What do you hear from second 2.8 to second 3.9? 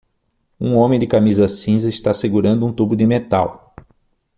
de metal.